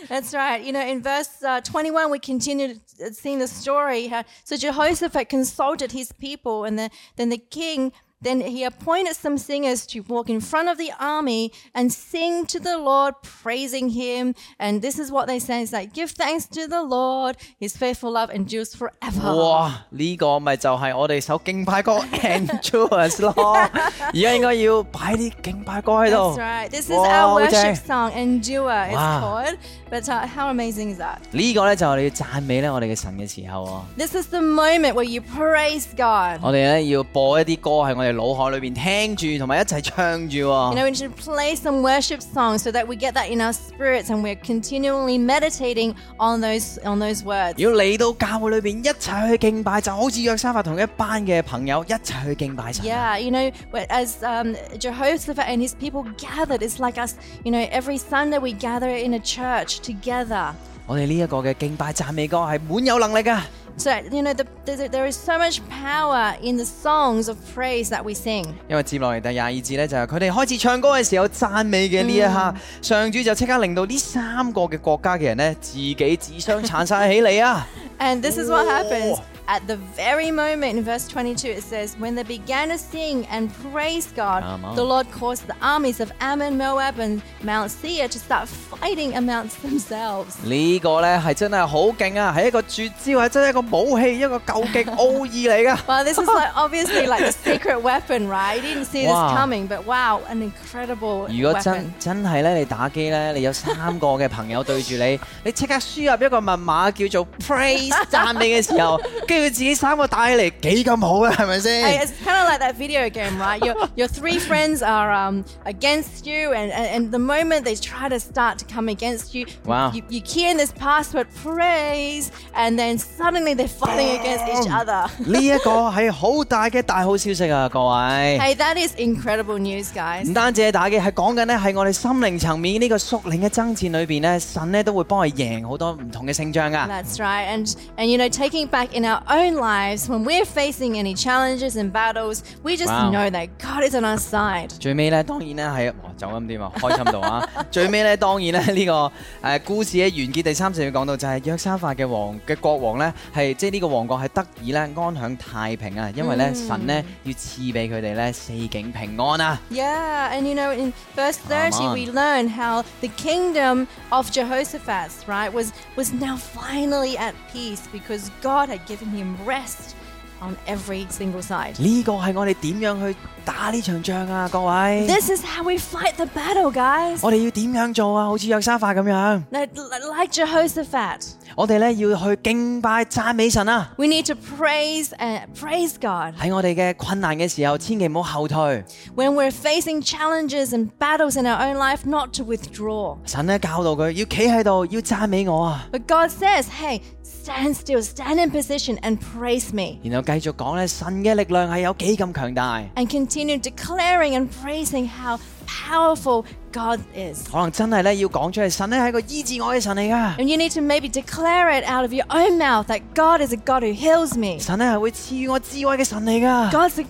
[0.08, 0.62] That's right.
[0.62, 2.76] You know, in verse uh, 21, we continue
[3.12, 4.08] seeing the story.
[4.08, 7.92] How, so Jehoshaphat consulted his people, and the, then the king.
[8.22, 12.58] Then he appointed some singers to walk in front of the army and sing to
[12.58, 14.34] the Lord, praising him.
[14.58, 18.10] And this is what they say: "It's like give thanks to the Lord; His faithful
[18.10, 19.70] love endures forever." 哇！
[19.90, 26.40] 呢、个咪就系我哋首敬拜歌 Endurance 咯，而家应该要摆啲敬拜歌喺 That's 度。
[26.40, 26.68] right.
[26.70, 29.20] This is 哇 our 好正 worship song, "Endure." It's Wow.
[29.22, 29.58] called.
[29.92, 31.16] But uh, how amazing is that?
[31.30, 33.64] 呢个咧就系我哋要赞美咧我哋嘅神嘅时候
[33.96, 33.98] 喎。
[33.98, 36.40] This is the moment where you praise God.
[36.44, 40.74] 我哋咧要播一啲歌喺我哋脑海里边听住，同埋一齐唱住 You 喎。
[40.76, 44.10] know, we should play some worship songs so that we get that in our spirits
[44.10, 47.54] and we're continually meditating on those on those words.
[47.56, 52.84] 要嚟到教会里边一齐去敬拜，就好似约沙法同一班嘅朋友一齐去敬拜神。
[52.84, 57.50] Yeah, you know, but as um, Jehoshaphat and his people gathered, it's like us, you
[57.52, 60.52] know, every Sunday we gather in a church together.
[60.86, 63.42] 我哋呢一個嘅敬拜讚美歌係滿有能力噶。
[63.76, 67.90] So, you know, the, there, there is so much power in the songs of praise
[67.90, 68.44] that we sing.
[68.68, 77.66] 因為接落嚟第廿二節咧，就係佢哋開始唱歌嘅時候讚美嘅呢一刻，上主就即刻令到呢三個嘅國家嘅人咧，自己自相殘殺起嚟啊！
[78.00, 79.18] And this is what happens.
[79.50, 83.48] At the very moment in verse 22, it says, When they began to sing and
[83.72, 84.76] praise God, Come on.
[84.76, 89.62] the Lord caused the armies of Ammon, Moab, and Mount Seir to start fighting amongst
[89.62, 90.36] themselves.
[90.44, 95.78] 呢个咧系真系好劲啊，系一个绝招，系真系一个武器，一个究极奥义嚟噶。
[95.94, 98.56] Well, this is like obviously like a secret weapon, right?
[98.56, 99.34] You didn't see this Wow.
[99.34, 101.62] coming, but wow, an incredible 如果 weapon.
[101.62, 109.00] 真真系咧，你打机咧，你有三个嘅朋友对住你，你即刻输入一个密码叫做 praise 赞美嘅时候，
[109.32, 112.06] 跟住自己三个打起嚟几咁好啊，系咪 Hey, 先？
[112.06, 113.58] it's kind of like that video game, right?
[113.64, 118.08] Your your three friends are um, against you, and, and, and the moment they try
[118.08, 119.92] to start to come against you, Wow.
[119.92, 125.08] you, you key in this password praise, and then suddenly they're fighting against each other.
[125.18, 128.38] 呢一个系好大嘅大好消息啊，各位！
[128.40, 130.24] hey, that is incredible news, guys.
[130.28, 136.86] 唔单止系打机，系讲紧咧系我哋心灵层面呢个属灵嘅争战里边咧，神咧都会帮我哋赢好多唔同嘅胜仗噶。
[136.88, 137.46] That's right.
[137.48, 141.76] And and you know, taking back in our own lives when we're facing any challenges
[141.76, 143.10] and battles, we just Wow.
[143.10, 144.68] know that God is on our side.
[144.78, 147.48] 最尾咧，当然咧系哇就咁点啊，开心到啊！
[147.70, 149.10] 最尾咧，当然咧呢、个诶、
[149.42, 159.58] 呃故事嘅完结第三节要讲到就系约沙法嘅王嘅国王咧，系即系呢个王国系得以咧安享太平啊，因为咧、神咧要赐俾佢哋咧四境平安啊！
[159.70, 161.94] Yeah, and you know, in verse Come 30, on.
[161.94, 168.30] we learn how the kingdom of Jehoshaphat, right, was, was now finally at peace because
[168.42, 169.94] God had given him rest
[170.40, 171.74] on every single side.
[171.78, 175.04] 呢、个系我哋点样去打呢场仗啊，各位！
[175.08, 177.18] This is how we fight the battle, guys.
[177.22, 178.26] 我哋要点样做啊？
[178.26, 183.90] 好似约沙法咁样， Like, like Jehoshaphat, 我哋咧要去敬拜赞美神啊！
[183.96, 186.40] we need to praise and praise God.
[186.40, 188.84] 喺我哋嘅困难嘅时候，千祈唔好后退。
[189.16, 193.16] When we're facing challenges and battles in our own life, not to withdraw.
[193.26, 195.88] 神咧教导佢要企喺度，要赞美我啊！
[195.90, 197.00] But God says, hey,
[197.42, 199.98] stand still, stand in position and praise me.
[200.02, 202.82] 然后继续讲咧，神嘅力量系有几咁强大。
[202.96, 207.48] and continue declaring and praising how powerful God is.
[207.50, 210.42] 可能真系咧要讲出嚟，神咧系一个医治我嘅神嚟噶。
[210.42, 213.52] And you need to maybe declare it out of your own mouth that God is
[213.52, 214.58] a God who heals me.
[214.60, 216.70] 神咧系会赐予我智慧嘅神嚟噶。
[216.70, 217.06] God's a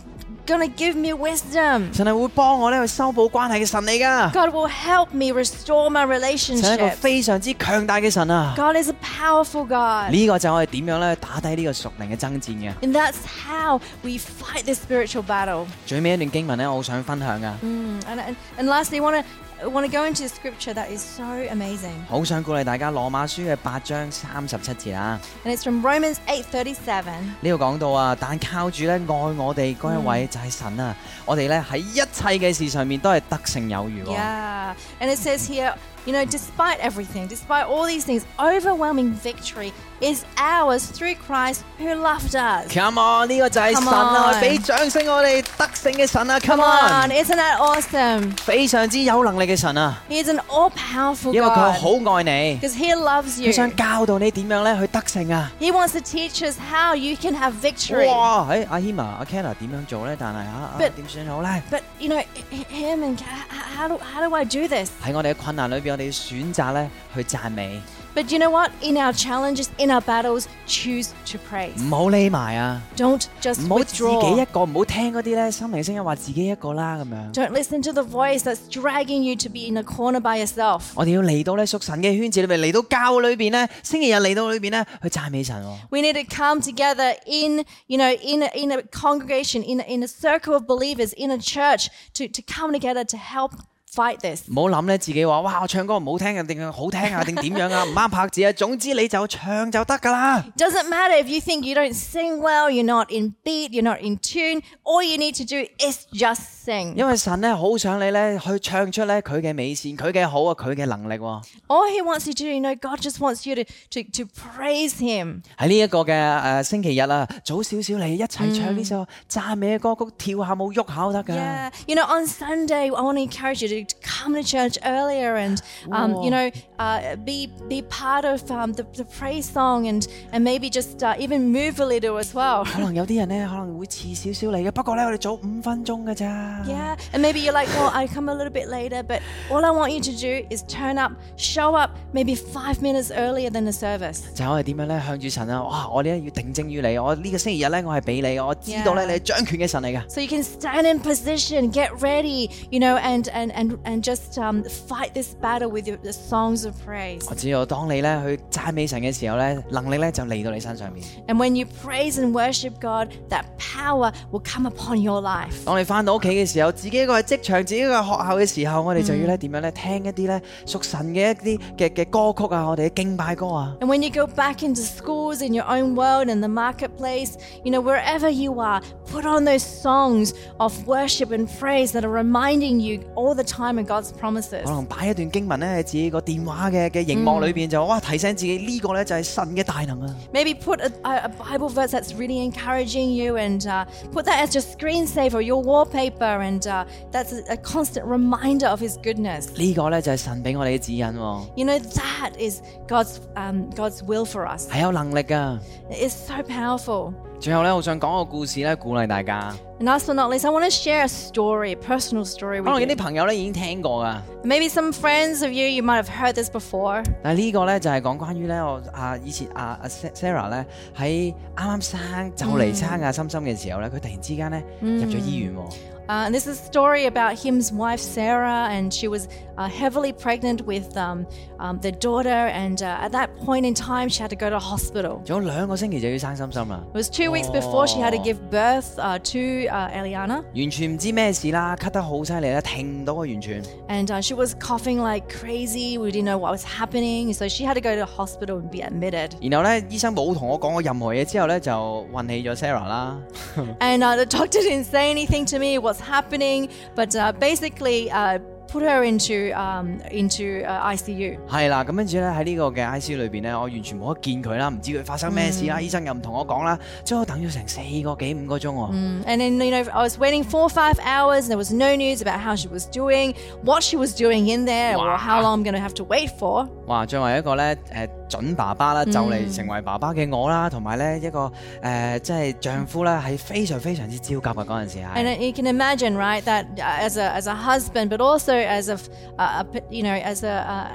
[0.47, 1.92] gonna give me wisdom.
[1.94, 6.07] 神系会帮我咧去修补关系嘅神嚟噶， God will help me restore my
[6.38, 6.90] 神系一个 relationship.
[6.97, 8.55] 非常之强大嘅神啊！
[8.57, 10.11] God is a powerful God.
[10.11, 12.73] 呢个就系我哋点样咧打低呢个属灵嘅争战嘅。
[12.81, 13.16] And that's
[13.47, 15.66] how we fight this spiritual battle.
[15.87, 19.29] 最尾一段经文咧，我好想分享噶， Mm, and, and, and lastly, I want to
[19.64, 21.94] want to go into scripture that is so amazing.
[22.09, 25.21] 好想鼓勵大家羅馬書嘅八章三十七節啊！
[25.44, 27.05] And it's from Romans 8:37.
[27.40, 30.94] 呢度講到啊，但靠住咧愛我哋嗰一位就係神啊！
[31.25, 34.16] 我哋咧喺一切嘅事上面都係得勝有餘喎。
[34.16, 34.75] Yeah.
[35.01, 35.75] And it says here,
[36.07, 41.92] you know, despite everything, despite all these things, overwhelming victory is ours through Christ who
[41.94, 42.73] loved us.
[42.73, 44.33] Come on，呢个就系神 Come 啊！
[44.33, 48.33] on 俾掌声我哋得胜嘅神啊 Come ！Come on, on， isn't that awesome?
[48.38, 50.01] 非常之有能力嘅神啊！
[50.09, 53.53] He is an all-powerful 因为佢 God 好爱你， because He loves 佢 you.
[53.53, 55.51] 想教导你点样咧去得胜啊！
[55.61, 58.07] He wants to teach us how you can have victory.
[58.09, 58.47] 哇！
[58.51, 60.16] 诶阿 Hima、阿 Kenna 点样做咧？
[60.18, 61.62] 但系啊啊 But- 点算好咧？
[61.71, 62.18] But you know,
[62.53, 64.90] h- him and h- how do how do I do this?
[65.05, 67.81] 喺我哋嘅困难里边， 我哋要选择咧去赞美，
[68.14, 68.73] But you know what?
[68.83, 71.81] In our challenges, in our battles, choose to praise.
[71.81, 72.83] 唔好匿埋啊！
[72.97, 74.42] Don't just 唔好自己 withdraw.
[74.42, 77.33] 一个，唔好听嗰啲咧心灵声音话自己一个啦咁样。
[77.35, 80.87] Don't listen to the voice that's dragging you to be in a corner by yourself.
[80.94, 85.77] 我哋要嚟到咧属神嘅圈子里边，嚟到教会里边咧，星期日嚟到里边咧去赞美神喎。
[85.90, 89.85] We need to come together in, you know, in a, in a congregation, in a,
[89.85, 93.53] in a circle of believers, in a church, to, to come together to help
[93.92, 94.42] fight this.
[94.51, 100.44] 唔好諗咧自己話哇我唱歌唔好聽啊，定係好聽啊，定點樣啊，唔啱拍子啊，總之你就唱就得㗎啦。
[100.57, 103.99] Doesn't matter if you think you don't sing well, you're not in beat, you're not
[104.03, 104.62] in tune.
[104.85, 106.94] All you need to do is just sing.
[106.94, 111.42] 因為神咧好想你咧去唱出咧佢嘅美善，佢嘅好啊，佢嘅能力喎。
[111.68, 114.25] All he wants you to do, you know, God just wants you to, to, to
[114.27, 115.40] praise him.
[115.57, 121.35] 喺呢一個嘅誒星期日啊，早少少嚟一齊唱呢首讚美嘅歌曲，跳下舞喐下都得㗎。
[121.35, 125.37] Yeah, you know, on Sunday, I want to encourage you to come to church earlier
[125.37, 130.07] and, um, you know, uh, be be part of um, the, the praise song and
[130.33, 132.64] and maybe just uh, even move a little as well.
[132.64, 136.64] 可 能有啲人咧可能会迟少少嚟嘅，不过咧我哋早五分钟㗎咋。
[136.66, 139.71] Yeah, and maybe you're like, well, I come a little bit later, but all I
[139.71, 143.73] want you to do is turn up, show up maybe five minutes earlier than the
[143.73, 144.23] service.
[144.35, 145.62] 就系我哋点样咧向住神啊！
[145.64, 145.88] 哇！
[145.88, 150.09] 我哋咧要定睛于你，我呢个星期日咧我系俾你，我知道咧 Yeah 你系掌权嘅神嚟㗎。
[150.09, 154.38] So you can stand in position, get ready, you know, and and and and just
[154.38, 157.25] um, fight this battle with your, the songs of praise.
[157.29, 161.05] 我知道当你咧去赞美神嘅时候咧，能力咧就嚟到你身上面。
[161.27, 165.64] And when you praise and worship God, that power will come upon your life.
[165.64, 173.77] 当你翻到屋企嘅时候，自己一个系职场，自己一个系学校嘅时候，我哋就要咧点样咧听一啲咧属神嘅一啲嘅嘅歌曲啊，我哋嘅敬拜歌啊。
[173.81, 177.73] And when you go back into schools, in your own world, in the marketplace, you
[177.73, 178.81] know, wherever you are,
[179.12, 183.62] put on those songs of worship and praise that are reminding you all the time
[183.62, 184.64] of God's promises.
[184.64, 190.14] 可能摆一段经文咧喺自己个电话嘅嘅荧幕里边就哇提醒自己呢个咧就系神嘅大能啊！
[190.33, 194.40] Maybe put a, a, a Bible verse that's really encouraging you and uh, put that
[194.47, 199.49] as your screensaver, your wallpaper, and uh, that's a, a constant reminder of His goodness.
[199.57, 204.68] 呢个咧就系神俾我哋嘅指引喎， You know, that is God's, um, God's will for us.
[204.68, 205.59] 系有能力噶。
[205.90, 207.12] It's so powerful.
[207.42, 209.55] 最後咧，我想講個故事咧，鼓勵大家。
[209.79, 212.75] And last but not least, I want to share a story, a personal story 可能
[212.75, 212.97] with 有啲 you.
[212.97, 217.05] 朋友咧已經聽過噶， Maybe some friends of you, you might have heard this before.
[217.23, 220.66] 但係呢個咧就係講關於咧我啊以前啊啊 Sarah 咧
[220.97, 225.75] 喺啱啱生就嚟生啊心心嘅時候咧，佢突然之間咧入咗醫院喎。
[226.09, 230.11] Uh, and this is a story about him's wife Sarah, and she was uh, heavily
[230.11, 231.27] pregnant with um,
[231.61, 232.31] um, their daughter.
[232.31, 235.21] And uh, at that point in time, she had to go to hospital.
[235.27, 240.42] 仲有两个星期就要生心心啦， It was two weeks before she had to give birth uh, to uh, Eliana,
[240.55, 243.62] 完全唔知咩事啦，咳得好犀利啦，停唔到啊完全。
[243.90, 245.99] and uh, she was coughing like crazy.
[245.99, 248.79] We didn't know what was happening, so she had to go to hospital and be
[248.81, 249.33] admitted.
[249.42, 251.71] 然后咧医生冇同我讲过任何嘢之后咧就
[252.14, 253.18] 运起咗 Sarah 啦。
[253.81, 258.38] And uh, the doctor didn't say anything to me what's happening, but uh, basically uh,
[258.71, 261.38] put her into um, into uh, ICU.
[261.49, 268.90] 系啦，咁跟住咧喺呢个嘅 ICU 里边咧，我完全冇得见佢啦，唔知佢发生咩事啦，医生又唔同我讲啦，之后等咗成四个几五个钟喎。
[269.27, 271.49] And then, you know, I was waiting four or five hours.
[271.49, 274.66] And there was no news about how she was doing, what she was doing in
[274.66, 275.16] there, or Wow.
[275.16, 276.68] how long I'm going to have to wait for.
[276.88, 277.07] 哇！
[277.07, 285.38] 作为一个咧诶 準爸爸啦，就嚟成為爸爸嘅我啦，同埋咧一個誒、呃即係丈夫啦，係非常非常之焦急嘅嗰陣時 And 係。
[285.47, 288.94] you can imagine, right, that uh, as a, as a husband, but also as a,
[288.94, 290.51] f- uh, a p- you know, as a,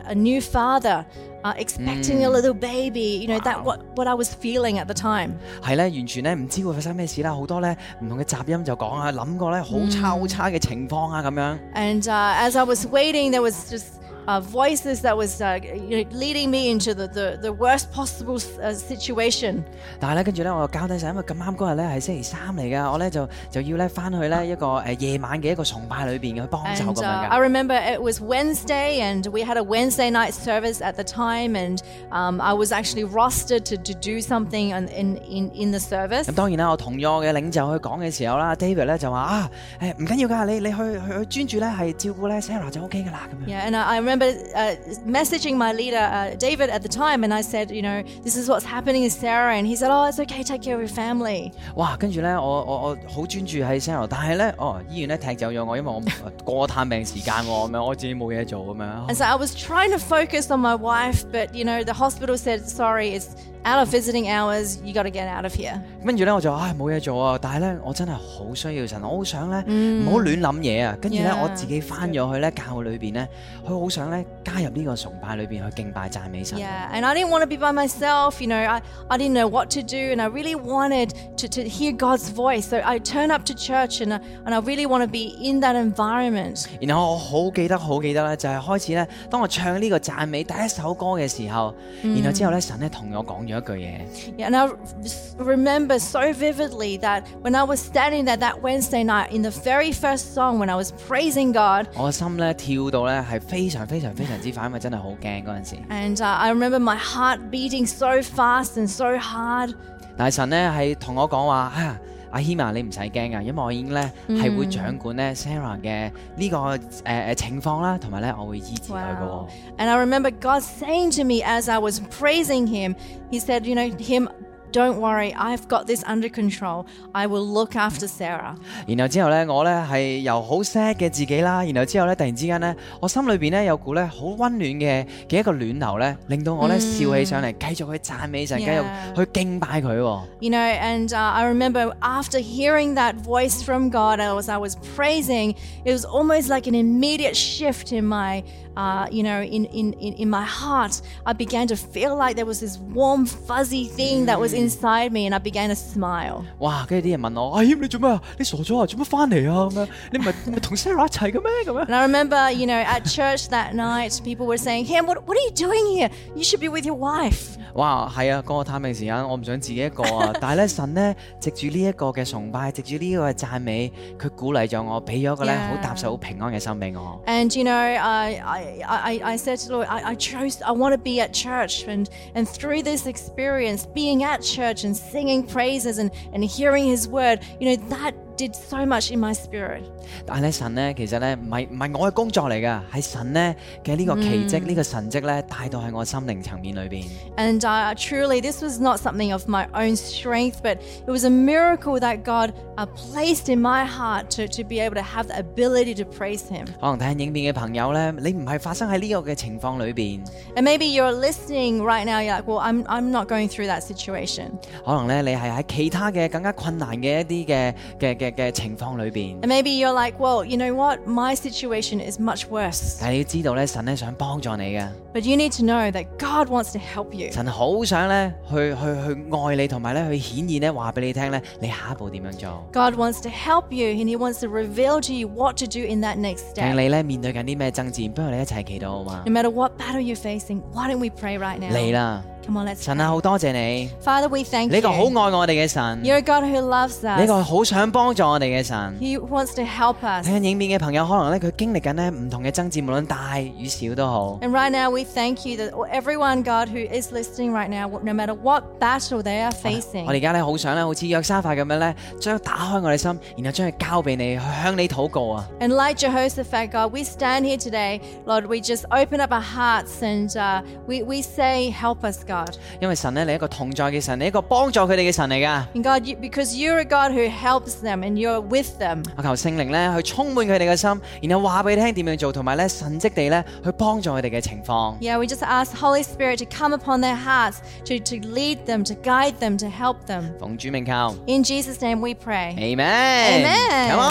[0.06, 1.06] a, a new father,
[1.43, 4.93] uh, expecting a little baby, you know, that what, what I was feeling at the
[4.93, 5.32] time.
[5.63, 11.58] 係咧，完全咧唔知會發生咩事啦，好多咧唔同嘅雜音就講啊，諗過咧好差好差嘅情況啊咁樣。
[11.73, 13.86] And uh, as I was waiting, there was just
[14.28, 18.36] uh, voices that was uh, you know, leading me into the, the, the worst possible
[18.62, 19.63] uh, situation.
[19.99, 27.49] 但系咧，跟住咧，我就交低晒，因为咁啱嗰日咧系星期三嚟噶，我咧就就要咧翻去咧一个诶夜晚嘅一个崇拜里边去帮手 And 咁 uh, 样 I 嘅。
[27.49, 31.80] remember it was Wednesday, and we had a Wednesday night service at the time, and
[32.12, 36.26] um, I was actually rostered to, to do something in, in, in, in the service.
[36.26, 39.49] 咁当然啦，我同咗我嘅领袖去讲嘅时候啦，David 咧就话啊
[39.82, 43.49] 诶唔紧要㗎，你你去去去专注咧系照顾咧 Sarah 就 OK 㗎啦咁样。
[43.54, 47.34] Yeah, and I, I remember uh, messaging my leader, uh, David, at the time, and
[47.34, 50.19] I said, you know, this is what's happening with Sarah, and he said, oh, it's
[50.19, 51.52] okay, take care of your family.
[51.76, 51.95] 哇！
[51.97, 56.02] 跟住咧，我我我好专注喺 Sarah，但系咧，哦医院咧踢走咗我，因为我
[56.43, 59.08] 过探病时间喎，咁样我自己冇嘢做咁样。
[59.10, 62.38] And so I was trying to focus on my wife, but, you know, the hospital
[62.38, 63.30] said, sorry, it's
[63.65, 65.80] out of visiting hours, you got to get out of here.
[66.06, 70.97] 跟住咧我就唉冇嘢做啊，但系咧我真系好需要神，我好想咧唔好乱谂嘢啊。
[71.02, 73.28] 跟住咧 Yeah 我自己翻咗去咧教会里边咧，
[73.65, 76.58] 佢好想 咧加入呢个崇拜里边去敬拜赞美神。
[76.60, 79.47] Yeah, and I didn't want to be by myself, you know, I, I didn't know
[79.47, 82.67] what to do, and I really wanted to, to hear God's voice.
[82.67, 85.62] So I turned up to church, and I, and I really want to be in
[85.62, 86.65] that environment.
[86.82, 91.73] 然后我好记得好记得咧，就系开始咧，当我唱呢个赞美第一首歌嘅时候，
[92.04, 94.02] 然后之后咧神咧同我讲咗一句嘢。
[94.38, 94.67] Yeah, and I
[95.04, 99.52] s- remember so vividly that when I was standing there that Wednesday night in the
[99.52, 105.76] very first song, when I was praising God, 我心咧跳到咧系非常 非常非常之快，因為真係好驚嗰陣時。
[105.89, 109.73] and uh, I remember my heart beating so fast and so hard.
[110.17, 111.99] 但係神咧係同我講話啊，
[112.32, 119.47] 阿希啊，你唔使驚啊，因為我已經咧係會掌管咧 Sarah 嘅呢、個誒誒、呃情況啦，同埋咧我會醫治佢嘅喎 Wow.
[119.78, 122.95] And I remember God saying to me as I was praising Him,
[123.32, 124.30] He said, You know, Him,
[124.71, 126.88] don't worry, I've got this under control.
[127.12, 128.56] I will look after Sarah.
[128.88, 140.21] 然后之后咧，我咧系由好 sad 嘅自己啦，然后之后咧突然之间咧，我心里边咧有股咧好温暖嘅嘅一个暖流咧，令到我咧笑起上嚟，继续去赞美神，继续 Yeah 去敬拜佢喎。
[140.39, 144.76] You know, and uh, I remember after hearing that voice from God as I was
[144.95, 148.43] praising, it was almost like an immediate shift in my,
[148.78, 151.02] uh, you know, in, in, in, in my heart.
[151.26, 155.26] I began to feel like there was this warm, fuzzy thing that was inside me,
[155.28, 156.43] and I began to smile.
[156.60, 156.86] 哇！
[156.88, 158.21] 跟住啲人问我：阿谦你做咩啊？
[158.38, 158.86] 你傻咗啊？
[158.86, 159.69] 做乜翻嚟啊？
[159.69, 161.52] 咁样你唔系你唔系同 Sarah 一齐嘅咩？
[161.65, 161.86] 咁样。
[161.88, 165.38] And I remember, you know, at church that night, people were saying, Ham, what, what
[165.38, 166.10] are you doing here?
[166.36, 167.58] You should be with your wife.
[167.76, 170.32] 哇，系啊，嗰、个探病时间，我唔想自己一个啊。
[170.39, 177.19] 但系咧，神咧藉住呢一个嘅崇拜，藉住呢个嘅赞美，佢鼓励咗我，俾咗个咧 Yeah 好踏实、好平安嘅心俾我。
[177.26, 180.72] And you know, I, I, I, I said to the Lord, I, I chose, I
[180.72, 185.46] want to be at church, and and through this experience, being at church and singing
[185.46, 189.84] praises and and hearing His word, you know, that did so much in my spirit.
[190.26, 197.06] 但系咧，神咧其实咧唔系唔系我嘅工作嚟㗎，系神咧嘅呢个奇迹、呢、个神迹咧带到喺我心灵层面里边。
[197.38, 201.30] And uh, truly, this was not something of my own strength, but it was a
[201.30, 205.38] miracle that God uh, placed in my heart to, to be able to have the
[205.38, 206.65] ability to praise Him.
[206.82, 210.21] 可能睇紧影片嘅朋友咧，你唔系发生喺呢个嘅情况里边，
[210.56, 213.82] And maybe you're listening right now, you're like, well, I'm, I'm not going through that
[213.84, 214.54] situation.
[214.84, 219.39] 可能咧你系喺其他嘅更加困难嘅一啲嘅嘅嘅 嘅情況裏邊。
[219.41, 220.99] And maybe you're like, well, you know what?
[221.08, 222.97] My situation is much worse.
[222.99, 224.88] 但係你要知道咧，神咧想幫助你嘅。
[225.13, 227.32] But you need to know that God wants to help you.
[227.32, 232.63] 神好想咧去去去愛你，同埋咧去顯現咧話俾你聽咧，你下一步點樣做？
[232.73, 235.80] God wants to help you and He wants to reveal to you what to do
[235.80, 236.73] in that next 睇 step.
[236.73, 241.69] 你咧面對緊啲咩爭戰，不如我哋一齊祈禱好嘛 No？matter what battle you're facing, why don't we pray right now?
[241.71, 242.37] 嚟啦， Come on, let's
[242.78, 243.08] 神啊， pray.
[243.08, 245.17] 好多谢你， Father, we thank 你个好 you.
[245.17, 247.28] 爱我哋嘅神， You're a God who loves 你 us.
[247.28, 248.93] 个好想帮助我哋嘅神。
[248.99, 250.28] He wants to help us.
[250.28, 254.39] 睇紧影片嘅朋友，可能咧佢经历紧咧唔同嘅争战，无论大与小都好。
[254.41, 258.12] And right now, we thank you that everyone, God, who is listening right now, no
[258.13, 265.47] matter what battle they are facing, 我哋而家咧好想咧，好似约沙法咁样咧，将打开我哋心，然后将佢交俾你，去向你祷告啊！
[265.62, 270.02] And like Jehoshaphat, God, we stand here today, Lord, we just open up our hearts
[270.04, 272.34] and uh, we, we say, Help us, God.
[272.38, 272.56] God.
[272.80, 275.67] 因为神咧，你系一个同在嘅神，你系一个帮助佢哋嘅神嚟噶。
[275.73, 279.04] And God, you, because you're a God who helps them and you're with them.
[279.17, 284.97] 我求圣灵咧去充满佢哋嘅心，然后话俾你听点样做，同埋咧神迹地咧去帮助佢哋嘅情况。
[284.99, 288.84] Yeah, we just ask Holy Spirit to come upon their hearts, to, to lead them,
[288.86, 290.32] to guide them, to help them.
[290.39, 292.56] 奉主名求 In Jesus' name we pray.
[292.58, 293.45] Amen。
[293.45, 294.02] Amen Come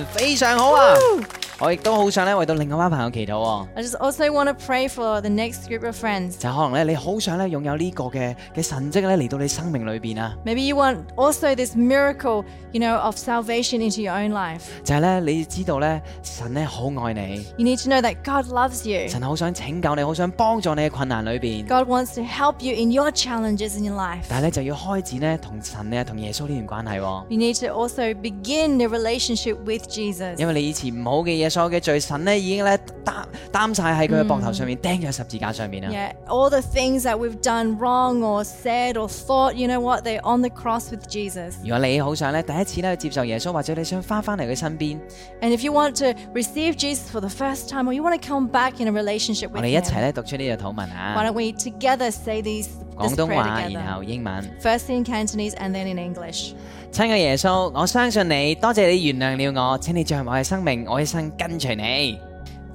[0.00, 0.94] on，非常好啊！
[0.96, 1.22] Woo!
[1.58, 3.66] 我亦都好想咧为到另外一班朋友祈祷喎。
[3.76, 6.36] I just also want to pray for the next group of friends.
[6.38, 10.34] 就可能咧，你好想咧拥 有呢個嘅嘅神蹟咧嚟到你生命裏邊啊！
[10.44, 14.62] Maybe you want also this miracle, you know, of salvation into your own life.
[14.84, 19.08] 就係咧，你知道咧，神咧好愛你， You need to know that God loves you.
[19.08, 21.66] 神好想拯救你，好想幫助你嘅困難裏邊。
[21.66, 24.24] God wants to help you in your challenges in your life.
[24.28, 27.24] 但係咧就要開展咧同神咧同耶穌呢段關係喎。
[27.28, 30.36] You need to also begin the relationship with Jesus.
[30.38, 35.90] 因為你以前唔好嘅嘢，所有嘅罪，神咧已經咧擔擔晒喺佢嘅膊頭上面，釘咗十字架上面啊！
[35.90, 40.04] Yeah, all the things that we've done wrong or said or thought, you know what?
[40.04, 41.54] They're on the cross with Jesus.
[41.62, 44.98] 如果你好想咧第一次咧接受耶稣，或者你想翻翻嚟佢身边，
[45.40, 48.26] And if you want to receive Jesus for the first time or you want to
[48.26, 51.24] come back in a relationship 我 with 哋一 him, 齐咧读出呢个祷文 why 啊！
[51.24, 53.94] don't we together say these 广 this 东 prayer 话，然 together?
[53.94, 54.50] 后英文。
[54.60, 56.52] First in Cantonese and then in English.
[56.92, 62.18] 亲爱耶稣，我相信你，多谢你原谅了我，请你进入我嘅生命，我一生跟随你。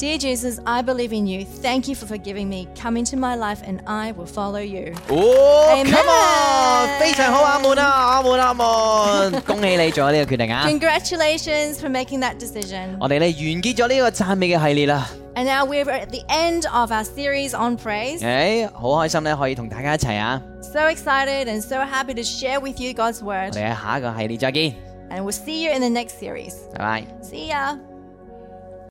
[0.01, 1.43] Dear Jesus, I believe in you.
[1.43, 2.67] Thank you for forgiving me.
[2.79, 4.93] Come into my life and I will follow you.
[5.09, 10.67] 哦 Amen come on， 非常好，阿门啊，阿门阿门，恭喜你做咗呢个决定啊！
[10.67, 12.95] Congratulations for making that decision.
[13.01, 18.19] 我哋咧完结咗呢个赞美嘅系列啦， And now we're at the end of our series on praise.
[18.19, 20.39] 诶，好开心咧可以同大家一齐啊！
[20.61, 23.53] So excited and so happy to share with you God's 我 word.
[23.53, 24.73] 哋喺下一个系列再见，
[25.09, 26.53] And we'll see you in the next series.
[26.75, 27.03] 拜拜。
[27.23, 27.90] See ya.